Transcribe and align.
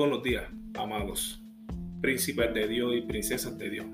buenos 0.00 0.22
días, 0.22 0.44
amados 0.78 1.44
príncipes 2.00 2.54
de 2.54 2.66
Dios 2.66 2.94
y 2.96 3.02
princesas 3.02 3.58
de 3.58 3.68
Dios. 3.68 3.86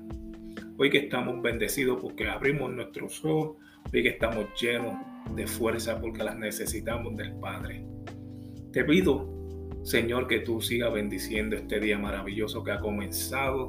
Hoy 0.77 0.89
que 0.89 0.99
estamos 0.99 1.41
bendecidos 1.41 1.99
porque 2.01 2.29
abrimos 2.29 2.71
nuestros 2.71 3.25
ojos, 3.25 3.57
hoy 3.93 4.03
que 4.03 4.07
estamos 4.07 4.45
llenos 4.57 4.95
de 5.35 5.45
fuerza 5.45 5.99
porque 5.99 6.23
las 6.23 6.37
necesitamos 6.37 7.17
del 7.17 7.33
Padre. 7.33 7.85
Te 8.71 8.85
pido, 8.85 9.27
Señor, 9.83 10.29
que 10.29 10.39
tú 10.39 10.61
sigas 10.61 10.93
bendiciendo 10.93 11.57
este 11.57 11.77
día 11.81 11.99
maravilloso 11.99 12.63
que 12.63 12.71
ha 12.71 12.79
comenzado 12.79 13.67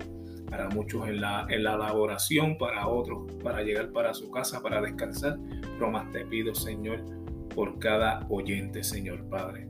para 0.49 0.69
muchos 0.69 1.09
en 1.09 1.21
la, 1.21 1.45
en 1.51 1.65
la 1.65 1.75
elaboración, 1.75 2.57
para 2.57 2.87
otros 2.87 3.33
para 3.43 3.65
llegar 3.65 3.91
para 3.91 4.15
su 4.15 4.31
casa, 4.31 4.63
para 4.63 4.81
descansar. 4.81 5.41
Pero 5.61 5.91
más 5.91 6.09
te 6.13 6.25
pido, 6.25 6.55
Señor, 6.55 7.05
por 7.53 7.81
cada 7.81 8.25
oyente, 8.31 8.85
Señor 8.85 9.29
Padre. 9.29 9.68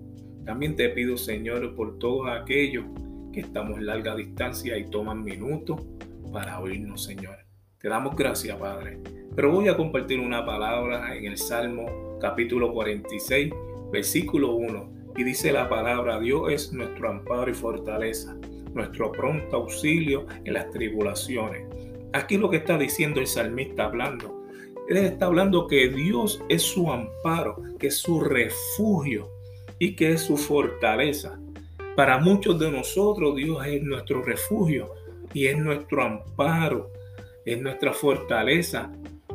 También 0.49 0.77
te 0.77 0.89
pido, 0.89 1.19
Señor, 1.19 1.75
por 1.75 1.99
todos 1.99 2.27
aquellos 2.31 2.87
que 3.35 3.41
estamos 3.41 3.83
larga 3.83 4.17
distancia 4.17 4.79
y 4.79 4.89
toman 4.89 5.23
minutos 5.23 5.83
para 6.33 6.59
oírnos, 6.59 7.05
Señor. 7.05 7.37
Te 7.79 7.91
damos 7.91 8.17
gracias, 8.17 8.57
Padre. 8.57 8.99
Pero 9.37 9.53
voy 9.53 9.69
a 9.69 9.77
compartir 9.77 10.19
una 10.19 10.47
palabra 10.47 11.15
en 11.15 11.27
el 11.27 11.37
Salmo 11.37 12.17
capítulo 12.19 12.73
46, 12.73 13.53
versículo 13.93 14.55
1. 14.55 14.91
Y 15.19 15.25
dice 15.25 15.53
la 15.53 15.69
palabra, 15.69 16.19
Dios 16.19 16.51
es 16.51 16.73
nuestro 16.73 17.11
amparo 17.11 17.51
y 17.51 17.55
fortaleza, 17.55 18.35
nuestro 18.73 19.13
pronto 19.13 19.55
auxilio 19.55 20.25
en 20.47 20.55
las 20.55 20.71
tribulaciones. 20.71 21.67
Aquí 22.15 22.39
lo 22.39 22.49
que 22.49 22.57
está 22.57 22.79
diciendo 22.79 23.21
el 23.21 23.27
salmista 23.27 23.85
hablando. 23.85 24.47
Él 24.89 24.97
está 24.97 25.27
hablando 25.27 25.67
que 25.67 25.91
Dios 25.91 26.43
es 26.49 26.63
su 26.63 26.91
amparo, 26.91 27.61
que 27.79 27.89
es 27.89 27.99
su 27.99 28.21
refugio 28.21 29.37
y 29.79 29.95
que 29.95 30.13
es 30.13 30.23
su 30.23 30.37
fortaleza. 30.37 31.39
Para 31.97 32.19
muchos 32.19 32.59
de 32.59 32.71
nosotros 32.71 33.37
Dios 33.37 33.65
es 33.67 33.83
nuestro 33.83 34.23
refugio 34.23 34.91
y 35.35 35.47
es 35.47 35.59
nuestro 35.59 36.03
amparo, 36.03 36.93
es 37.45 37.61
nuestra 37.61 37.93
fortaleza. 37.93 38.93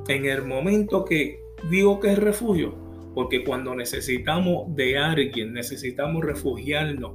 En 0.08 0.26
el 0.26 0.44
momento 0.46 1.06
que 1.06 1.40
digo 1.70 2.00
que 2.00 2.12
es 2.12 2.20
refugio, 2.20 2.76
porque 3.14 3.44
cuando 3.44 3.76
necesitamos 3.76 4.76
de 4.76 4.98
alguien, 4.98 5.54
necesitamos 5.54 6.24
refugiarnos 6.24 7.14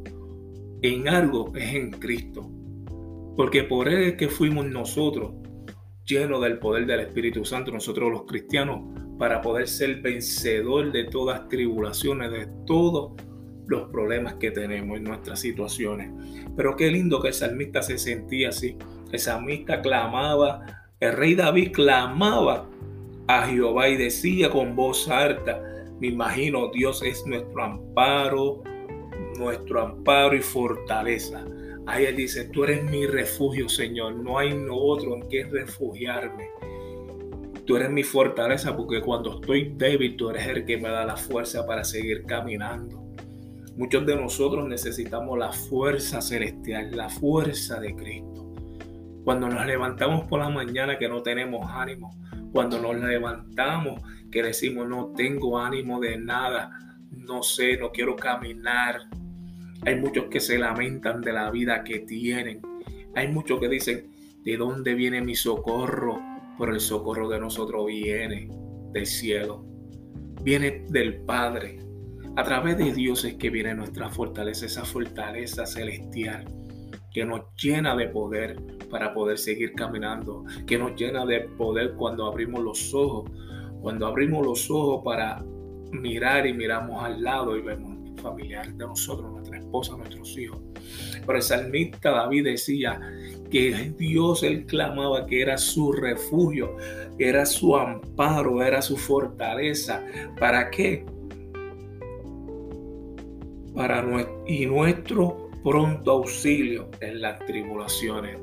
en 0.82 1.08
algo, 1.08 1.52
es 1.56 1.74
en 1.74 1.90
Cristo. 1.90 2.48
Porque 3.36 3.64
por 3.64 3.88
Él 3.88 4.02
es 4.02 4.14
que 4.14 4.28
fuimos 4.28 4.66
nosotros, 4.66 5.32
llenos 6.04 6.40
del 6.42 6.58
poder 6.58 6.86
del 6.86 7.00
Espíritu 7.00 7.44
Santo, 7.44 7.72
nosotros 7.72 8.10
los 8.10 8.24
cristianos, 8.24 8.82
para 9.18 9.42
poder 9.42 9.68
ser 9.68 10.00
vencedor 10.00 10.92
de 10.92 11.04
todas 11.04 11.48
tribulaciones, 11.48 12.30
de 12.30 12.46
todo 12.66 13.16
los 13.66 13.90
problemas 13.90 14.34
que 14.34 14.50
tenemos 14.50 14.96
en 14.96 15.04
nuestras 15.04 15.40
situaciones. 15.40 16.10
Pero 16.56 16.76
qué 16.76 16.90
lindo 16.90 17.20
que 17.20 17.28
el 17.28 17.34
salmista 17.34 17.82
se 17.82 17.98
sentía 17.98 18.48
así. 18.48 18.76
El 19.12 19.18
salmista 19.18 19.82
clamaba, 19.82 20.64
el 21.00 21.12
rey 21.12 21.34
David 21.34 21.72
clamaba 21.72 22.68
a 23.26 23.46
Jehová 23.46 23.88
y 23.88 23.96
decía 23.96 24.50
con 24.50 24.74
voz 24.74 25.08
alta, 25.08 25.60
me 26.00 26.08
imagino 26.08 26.70
Dios 26.70 27.02
es 27.02 27.26
nuestro 27.26 27.62
amparo, 27.62 28.62
nuestro 29.36 29.82
amparo 29.82 30.34
y 30.34 30.40
fortaleza. 30.40 31.44
Ahí 31.86 32.12
dice, 32.14 32.44
tú 32.50 32.64
eres 32.64 32.84
mi 32.84 33.06
refugio, 33.06 33.68
Señor, 33.68 34.14
no 34.16 34.38
hay 34.38 34.52
otro 34.70 35.16
en 35.16 35.28
que 35.28 35.44
refugiarme. 35.44 36.57
Tú 37.68 37.76
eres 37.76 37.90
mi 37.90 38.02
fortaleza 38.02 38.74
porque 38.74 39.02
cuando 39.02 39.34
estoy 39.34 39.74
débil, 39.76 40.16
tú 40.16 40.30
eres 40.30 40.46
el 40.46 40.64
que 40.64 40.78
me 40.78 40.88
da 40.88 41.04
la 41.04 41.18
fuerza 41.18 41.66
para 41.66 41.84
seguir 41.84 42.24
caminando. 42.24 43.12
Muchos 43.76 44.06
de 44.06 44.16
nosotros 44.16 44.66
necesitamos 44.66 45.38
la 45.38 45.52
fuerza 45.52 46.22
celestial, 46.22 46.96
la 46.96 47.10
fuerza 47.10 47.78
de 47.78 47.94
Cristo. 47.94 48.54
Cuando 49.22 49.50
nos 49.50 49.66
levantamos 49.66 50.24
por 50.28 50.40
la 50.40 50.48
mañana 50.48 50.96
que 50.96 51.10
no 51.10 51.22
tenemos 51.22 51.70
ánimo, 51.70 52.10
cuando 52.52 52.80
nos 52.80 52.96
levantamos 52.96 54.00
que 54.32 54.42
decimos 54.42 54.88
no 54.88 55.12
tengo 55.14 55.58
ánimo 55.58 56.00
de 56.00 56.16
nada, 56.16 56.70
no 57.10 57.42
sé, 57.42 57.76
no 57.76 57.92
quiero 57.92 58.16
caminar. 58.16 59.02
Hay 59.84 59.96
muchos 59.96 60.24
que 60.30 60.40
se 60.40 60.56
lamentan 60.56 61.20
de 61.20 61.34
la 61.34 61.50
vida 61.50 61.84
que 61.84 61.98
tienen. 61.98 62.62
Hay 63.14 63.28
muchos 63.28 63.60
que 63.60 63.68
dicen, 63.68 64.10
¿de 64.42 64.56
dónde 64.56 64.94
viene 64.94 65.20
mi 65.20 65.34
socorro? 65.34 66.27
Por 66.58 66.70
el 66.70 66.80
socorro 66.80 67.28
de 67.28 67.40
nosotros 67.40 67.86
viene 67.86 68.50
del 68.92 69.06
cielo. 69.06 69.64
Viene 70.42 70.84
del 70.88 71.22
Padre. 71.22 71.78
A 72.36 72.44
través 72.44 72.76
de 72.76 72.92
Dios 72.92 73.24
es 73.24 73.34
que 73.34 73.48
viene 73.48 73.74
nuestra 73.74 74.10
fortaleza, 74.10 74.66
esa 74.66 74.84
fortaleza 74.84 75.64
celestial 75.64 76.44
que 77.12 77.24
nos 77.24 77.42
llena 77.56 77.96
de 77.96 78.08
poder 78.08 78.60
para 78.90 79.14
poder 79.14 79.38
seguir 79.38 79.72
caminando, 79.72 80.44
que 80.66 80.78
nos 80.78 80.94
llena 80.94 81.24
de 81.26 81.40
poder 81.40 81.94
cuando 81.94 82.26
abrimos 82.26 82.62
los 82.62 82.94
ojos, 82.94 83.30
cuando 83.80 84.06
abrimos 84.06 84.44
los 84.44 84.70
ojos 84.70 85.02
para 85.04 85.42
mirar 85.92 86.46
y 86.46 86.52
miramos 86.52 87.02
al 87.02 87.22
lado 87.22 87.56
y 87.56 87.62
vemos 87.62 88.20
familiares 88.20 88.76
de 88.76 88.86
nosotros, 88.86 89.37
esposa, 89.68 89.96
nuestros 89.96 90.36
hijos. 90.36 90.58
Pero 91.24 91.38
el 91.38 91.42
salmista 91.42 92.10
David 92.10 92.44
decía 92.44 93.00
que 93.50 93.92
Dios 93.96 94.42
él 94.42 94.66
clamaba 94.66 95.26
que 95.26 95.42
era 95.42 95.56
su 95.56 95.92
refugio, 95.92 96.76
era 97.18 97.46
su 97.46 97.76
amparo, 97.76 98.62
era 98.62 98.82
su 98.82 98.96
fortaleza. 98.96 100.04
¿Para 100.38 100.70
qué? 100.70 101.04
para 103.78 104.04
y 104.44 104.66
nuestro 104.66 105.50
pronto 105.62 106.10
auxilio 106.10 106.88
en 107.00 107.20
las 107.20 107.38
tribulaciones. 107.46 108.36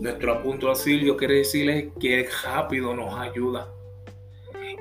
Nuestro 0.00 0.40
punto 0.44 0.68
auxilio 0.68 1.16
quiere 1.16 1.38
decirles 1.38 1.88
que 1.98 2.20
Él 2.20 2.26
rápido 2.44 2.94
nos 2.94 3.18
ayuda. 3.18 3.68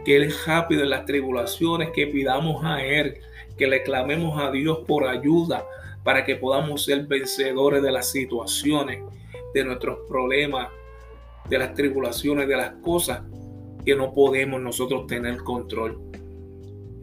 Que 0.05 0.15
Él 0.15 0.31
rápido 0.45 0.83
en 0.83 0.91
las 0.91 1.05
tribulaciones, 1.05 1.89
que 1.89 2.05
pidamos 2.05 2.63
a 2.63 2.83
Él, 2.83 3.17
que 3.61 3.67
le 3.67 3.83
clamemos 3.83 4.41
a 4.41 4.49
Dios 4.49 4.79
por 4.87 5.05
ayuda 5.05 5.63
para 6.03 6.25
que 6.25 6.35
podamos 6.35 6.83
ser 6.83 7.05
vencedores 7.05 7.83
de 7.83 7.91
las 7.91 8.09
situaciones, 8.09 9.03
de 9.53 9.63
nuestros 9.63 9.99
problemas, 10.07 10.69
de 11.47 11.59
las 11.59 11.75
tribulaciones, 11.75 12.47
de 12.47 12.57
las 12.57 12.71
cosas 12.81 13.21
que 13.85 13.95
no 13.95 14.15
podemos 14.15 14.59
nosotros 14.59 15.05
tener 15.05 15.37
control. 15.43 16.01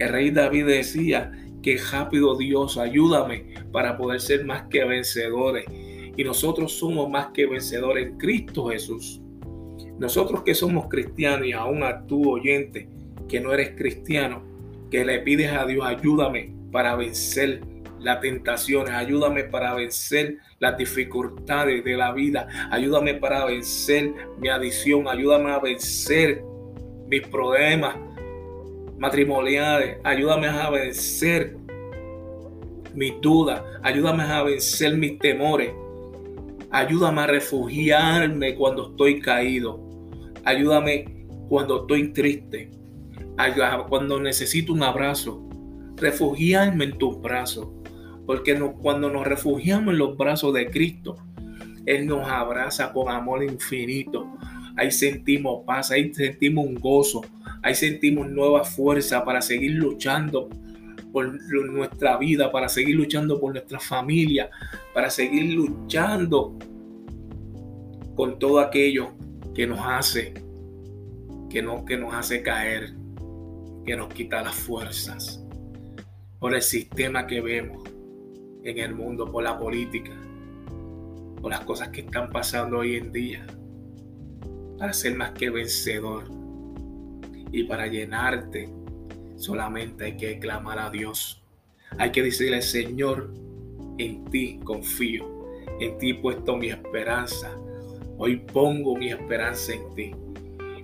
El 0.01 0.09
rey 0.09 0.33
David 0.33 0.67
decía 0.67 1.31
que 1.63 1.79
rápido 1.93 2.37
Dios, 2.37 2.77
ayúdame 2.77 3.55
para 3.71 3.97
poder 3.97 4.21
ser 4.21 4.45
más 4.45 4.63
que 4.69 4.85
vencedores. 4.85 5.65
Y 6.17 6.25
nosotros 6.25 6.73
somos 6.73 7.09
más 7.09 7.29
que 7.29 7.47
vencedores 7.47 8.09
en 8.09 8.19
Cristo 8.19 8.67
Jesús. 8.67 9.21
Nosotros 10.01 10.43
que 10.43 10.57
somos 10.57 10.89
cristianos 10.89 11.47
y 11.47 11.53
aún 11.53 11.85
a 11.85 12.05
tu 12.05 12.29
oyente 12.29 12.89
que 13.29 13.39
no 13.39 13.53
eres 13.53 13.77
cristiano, 13.77 14.48
que 14.91 15.05
le 15.05 15.21
pides 15.21 15.53
a 15.53 15.67
Dios, 15.67 15.85
ayúdame 15.85 16.55
para 16.73 16.97
vencer 16.97 17.61
las 18.01 18.21
tentaciones, 18.21 18.95
ayúdame 18.95 19.45
para 19.45 19.75
vencer 19.75 20.39
las 20.61 20.79
dificultades 20.79 21.85
de 21.85 21.97
la 21.97 22.13
vida, 22.13 22.49
ayúdame 22.71 23.15
para 23.15 23.45
vencer 23.45 24.13
mi 24.39 24.49
adicción, 24.49 25.09
ayúdame 25.09 25.51
a 25.51 25.59
vencer 25.59 26.43
mis 27.09 27.27
problemas, 27.27 27.97
matrimoniales. 28.99 29.99
Ayúdame 30.05 30.49
a 30.49 30.69
vencer 30.71 31.57
mis 32.95 33.15
dudas. 33.21 33.63
Ayúdame 33.83 34.25
a 34.25 34.43
vencer 34.43 34.97
mis 34.97 35.19
temores. 35.19 35.71
Ayúdame 36.71 37.23
a 37.23 37.27
refugiarme 37.27 38.55
cuando 38.55 38.91
estoy 38.91 39.21
caído. 39.21 39.81
Ayúdame 40.45 41.27
cuando 41.49 41.83
estoy 41.83 42.13
triste. 42.13 42.71
Cuando 43.89 44.21
necesito 44.21 44.73
un 44.73 44.83
abrazo. 44.83 45.49
Refugiarme 45.97 46.85
en 46.85 46.99
tus 46.99 47.21
brazos. 47.21 47.69
Porque 48.27 48.59
cuando 48.81 49.11
nos 49.11 49.27
refugiamos 49.27 49.95
en 49.95 49.99
los 49.99 50.17
brazos 50.17 50.53
de 50.55 50.71
Cristo, 50.71 51.17
Él 51.87 52.07
nos 52.07 52.29
abraza 52.29 52.93
con 52.93 53.09
amor 53.09 53.43
infinito. 53.43 54.27
Ahí 54.77 54.91
sentimos 54.91 55.65
paz, 55.65 55.91
ahí 55.91 56.13
sentimos 56.13 56.67
un 56.67 56.77
gozo, 56.77 57.23
Ahí 57.63 57.75
sentimos 57.75 58.31
nueva 58.31 58.65
fuerza 58.65 59.25
para 59.25 59.43
seguir 59.43 59.73
luchando 59.73 60.49
por 61.13 61.27
nuestra 61.71 62.17
vida, 62.17 62.53
para 62.53 62.69
seguir 62.69 62.97
luchando 62.97 63.41
por 63.41 63.53
nuestra 63.53 63.81
familia, 63.81 64.51
para 64.95 65.11
seguir 65.11 65.55
luchando 65.55 66.57
con 68.15 68.39
todo 68.39 68.61
aquello 68.61 69.13
que 69.55 69.67
nos 69.67 69.81
hace, 69.83 70.35
que, 71.51 71.63
no, 71.63 71.85
que 71.85 71.97
nos 71.97 72.15
hace 72.15 72.43
caer, 72.43 72.95
que 73.89 73.97
nos 73.97 74.13
quita 74.13 74.43
las 74.43 74.55
fuerzas, 74.55 75.43
por 76.39 76.55
el 76.55 76.61
sistema 76.61 77.27
que 77.27 77.41
vemos 77.41 77.89
en 78.63 78.77
el 78.77 78.95
mundo, 78.95 79.33
por 79.33 79.43
la 79.43 79.59
política, 79.59 80.13
por 81.41 81.51
las 81.51 81.61
cosas 81.61 81.89
que 81.89 82.03
están 82.03 82.29
pasando 82.29 82.81
hoy 82.81 82.97
en 82.97 83.11
día, 83.13 83.47
para 84.79 84.93
ser 84.93 85.17
más 85.17 85.31
que 85.31 85.49
vencedor 85.49 86.25
y 87.51 87.65
para 87.65 87.87
llenarte 87.87 88.69
solamente 89.37 90.05
hay 90.05 90.17
que 90.19 90.39
clamar 90.39 90.79
a 90.81 90.91
Dios. 90.91 91.43
Hay 91.97 92.13
que 92.13 92.23
decirle, 92.23 92.61
Señor, 92.61 93.33
en 93.97 94.27
ti 94.27 94.61
confío, 94.65 95.49
en 95.81 95.97
ti 95.97 96.11
he 96.11 96.15
puesto 96.17 96.59
mi 96.59 96.69
esperanza. 96.69 97.59
Hoy 98.19 98.37
pongo 98.37 98.97
mi 98.97 99.09
esperanza 99.09 99.73
en 99.73 99.95
ti. 99.95 100.11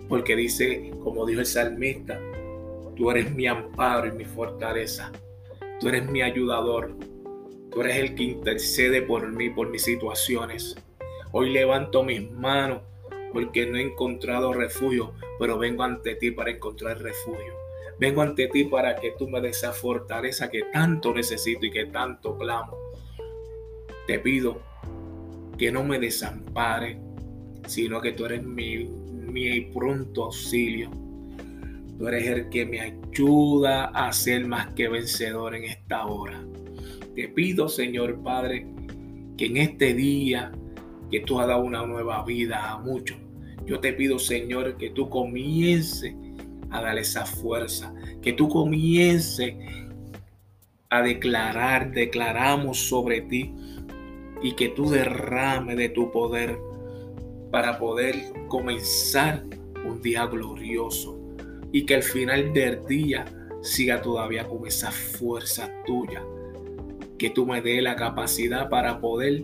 Porque 0.08 0.34
dice, 0.34 0.90
como 1.02 1.26
dijo 1.26 1.40
el 1.40 1.46
salmista, 1.46 2.18
tú 2.96 3.10
eres 3.10 3.32
mi 3.32 3.46
amparo 3.46 4.06
y 4.08 4.12
mi 4.12 4.24
fortaleza. 4.24 5.12
Tú 5.80 5.88
eres 5.88 6.08
mi 6.10 6.22
ayudador. 6.22 6.96
Tú 7.70 7.80
eres 7.80 7.96
el 7.96 8.14
que 8.14 8.22
intercede 8.22 9.02
por 9.02 9.30
mí, 9.32 9.50
por 9.50 9.68
mis 9.68 9.82
situaciones. 9.82 10.76
Hoy 11.32 11.50
levanto 11.50 12.04
mis 12.04 12.30
manos 12.30 12.82
porque 13.32 13.66
no 13.66 13.76
he 13.76 13.82
encontrado 13.82 14.52
refugio, 14.52 15.12
pero 15.38 15.58
vengo 15.58 15.82
ante 15.82 16.14
ti 16.14 16.30
para 16.30 16.52
encontrar 16.52 17.02
refugio. 17.02 17.54
Vengo 17.98 18.22
ante 18.22 18.48
ti 18.48 18.64
para 18.64 18.96
que 18.96 19.12
tú 19.18 19.28
me 19.28 19.40
des 19.40 19.56
esa 19.58 19.72
fortaleza 19.72 20.50
que 20.50 20.62
tanto 20.72 21.12
necesito 21.12 21.66
y 21.66 21.70
que 21.70 21.86
tanto 21.86 22.36
clamo. 22.38 22.76
Te 24.06 24.20
pido 24.20 24.60
que 25.58 25.72
no 25.72 25.82
me 25.82 25.98
desampare, 25.98 27.00
sino 27.66 28.00
que 28.00 28.12
tú 28.12 28.26
eres 28.26 28.44
mi, 28.44 28.84
mi 28.84 29.60
pronto 29.62 30.24
auxilio. 30.24 30.90
Tú 31.98 32.08
eres 32.08 32.26
el 32.26 32.48
que 32.48 32.66
me 32.66 32.80
ayuda 32.80 33.84
a 33.86 34.12
ser 34.12 34.46
más 34.46 34.72
que 34.74 34.88
vencedor 34.88 35.54
en 35.54 35.64
esta 35.64 36.06
hora. 36.06 36.44
Te 37.14 37.28
pido, 37.28 37.68
Señor 37.68 38.20
Padre, 38.22 38.66
que 39.36 39.46
en 39.46 39.58
este 39.58 39.94
día 39.94 40.50
que 41.10 41.20
tú 41.20 41.38
has 41.38 41.46
dado 41.46 41.62
una 41.62 41.86
nueva 41.86 42.24
vida 42.24 42.72
a 42.72 42.78
muchos, 42.78 43.16
yo 43.64 43.78
te 43.78 43.92
pido, 43.92 44.18
Señor, 44.18 44.76
que 44.76 44.90
tú 44.90 45.08
comiences 45.08 46.14
a 46.70 46.82
darle 46.82 47.02
esa 47.02 47.24
fuerza, 47.24 47.94
que 48.20 48.32
tú 48.32 48.48
comiences 48.48 49.54
a 50.90 51.00
declarar, 51.00 51.92
declaramos 51.92 52.88
sobre 52.88 53.20
ti 53.20 53.54
y 54.42 54.52
que 54.56 54.68
tú 54.70 54.90
derrame 54.90 55.76
de 55.76 55.88
tu 55.90 56.10
poder 56.10 56.58
para 57.52 57.78
poder 57.78 58.16
comenzar 58.48 59.44
un 59.86 60.02
día 60.02 60.26
glorioso 60.26 61.23
y 61.74 61.84
que 61.86 61.96
al 61.96 62.04
final 62.04 62.52
del 62.52 62.86
día 62.86 63.24
siga 63.60 64.00
todavía 64.00 64.46
con 64.46 64.64
esa 64.64 64.92
fuerza 64.92 65.68
tuya, 65.84 66.22
que 67.18 67.30
tú 67.30 67.46
me 67.46 67.60
dé 67.62 67.82
la 67.82 67.96
capacidad 67.96 68.68
para 68.68 69.00
poder 69.00 69.42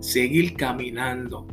seguir 0.00 0.54
caminando 0.54 1.46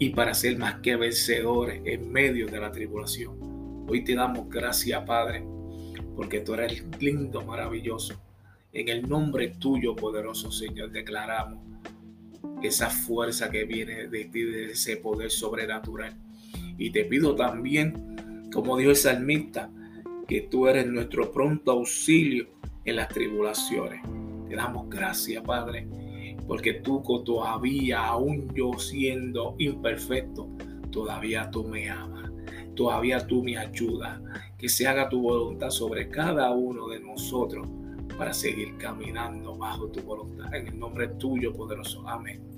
y 0.00 0.10
para 0.10 0.34
ser 0.34 0.58
más 0.58 0.80
que 0.80 0.96
vencedores 0.96 1.82
en 1.84 2.10
medio 2.10 2.48
de 2.48 2.58
la 2.58 2.72
tribulación. 2.72 3.86
Hoy 3.88 4.02
te 4.02 4.16
damos 4.16 4.48
gracias, 4.48 5.04
Padre, 5.04 5.44
porque 6.16 6.40
tú 6.40 6.54
eres 6.54 6.84
lindo, 6.98 7.42
maravilloso. 7.42 8.20
En 8.72 8.88
el 8.88 9.08
nombre 9.08 9.54
tuyo, 9.56 9.94
poderoso 9.94 10.50
Señor, 10.50 10.90
declaramos 10.90 11.60
esa 12.60 12.90
fuerza 12.90 13.52
que 13.52 13.66
viene 13.66 14.08
de 14.08 14.24
ti, 14.24 14.42
de 14.42 14.72
ese 14.72 14.96
poder 14.96 15.30
sobrenatural. 15.30 16.16
Y 16.76 16.90
te 16.90 17.04
pido 17.04 17.36
también, 17.36 18.09
como 18.52 18.76
dijo 18.76 18.90
el 18.90 18.96
salmista, 18.96 19.70
que 20.26 20.42
tú 20.42 20.66
eres 20.68 20.86
nuestro 20.86 21.32
pronto 21.32 21.72
auxilio 21.72 22.48
en 22.84 22.96
las 22.96 23.08
tribulaciones. 23.08 24.02
Te 24.48 24.56
damos 24.56 24.88
gracias, 24.88 25.42
Padre 25.42 25.86
porque 26.50 26.74
tú 26.74 27.00
todavía, 27.24 28.04
aún 28.06 28.52
yo 28.52 28.72
siendo 28.76 29.54
imperfecto, 29.58 30.48
todavía 30.90 31.48
tú 31.48 31.62
me 31.62 31.88
amas, 31.88 32.28
todavía 32.74 33.24
tú 33.24 33.44
me 33.44 33.56
ayudas, 33.56 34.20
que 34.58 34.68
se 34.68 34.88
haga 34.88 35.08
tu 35.08 35.22
voluntad 35.22 35.70
sobre 35.70 36.08
cada 36.08 36.50
uno 36.50 36.88
de 36.88 36.98
nosotros 36.98 37.68
para 38.18 38.34
seguir 38.34 38.76
caminando 38.78 39.56
bajo 39.56 39.92
tu 39.92 40.00
voluntad. 40.00 40.52
En 40.52 40.66
el 40.66 40.76
nombre 40.76 41.06
tuyo, 41.20 41.52
poderoso. 41.52 42.02
Amén. 42.08 42.49